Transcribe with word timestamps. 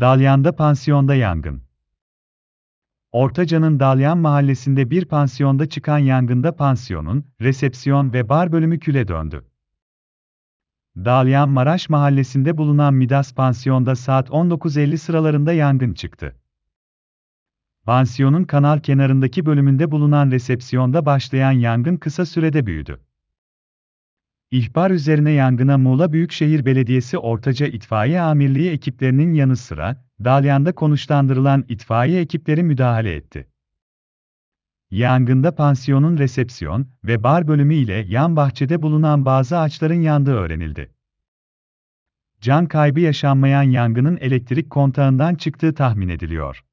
Dalyan'da 0.00 0.56
pansiyonda 0.56 1.14
yangın. 1.14 1.62
Ortaca'nın 3.12 3.80
Dalyan 3.80 4.18
mahallesinde 4.18 4.90
bir 4.90 5.04
pansiyonda 5.04 5.68
çıkan 5.68 5.98
yangında 5.98 6.56
pansiyonun, 6.56 7.24
resepsiyon 7.40 8.12
ve 8.12 8.28
bar 8.28 8.52
bölümü 8.52 8.78
küle 8.80 9.08
döndü. 9.08 9.44
Dalyan 10.96 11.48
Maraş 11.48 11.88
mahallesinde 11.88 12.58
bulunan 12.58 12.94
Midas 12.94 13.34
pansiyonda 13.34 13.96
saat 13.96 14.28
19.50 14.28 14.96
sıralarında 14.96 15.52
yangın 15.52 15.94
çıktı. 15.94 16.36
Pansiyonun 17.84 18.44
kanal 18.44 18.80
kenarındaki 18.80 19.46
bölümünde 19.46 19.90
bulunan 19.90 20.30
resepsiyonda 20.30 21.06
başlayan 21.06 21.52
yangın 21.52 21.96
kısa 21.96 22.26
sürede 22.26 22.66
büyüdü. 22.66 23.00
İhbar 24.50 24.90
üzerine 24.90 25.30
yangına 25.30 25.78
Muğla 25.78 26.12
Büyükşehir 26.12 26.66
Belediyesi 26.66 27.18
Ortaca 27.18 27.66
İtfaiye 27.66 28.20
Amirliği 28.20 28.70
ekiplerinin 28.70 29.34
yanı 29.34 29.56
sıra, 29.56 30.04
Dalyan'da 30.24 30.74
konuşlandırılan 30.74 31.64
itfaiye 31.68 32.20
ekipleri 32.20 32.62
müdahale 32.62 33.14
etti. 33.14 33.48
Yangında 34.90 35.54
pansiyonun 35.54 36.18
resepsiyon 36.18 36.88
ve 37.04 37.22
bar 37.22 37.48
bölümü 37.48 37.74
ile 37.74 38.04
yan 38.08 38.36
bahçede 38.36 38.82
bulunan 38.82 39.24
bazı 39.24 39.58
ağaçların 39.58 40.00
yandığı 40.00 40.34
öğrenildi. 40.34 40.94
Can 42.40 42.66
kaybı 42.66 43.00
yaşanmayan 43.00 43.62
yangının 43.62 44.16
elektrik 44.16 44.70
kontağından 44.70 45.34
çıktığı 45.34 45.74
tahmin 45.74 46.08
ediliyor. 46.08 46.64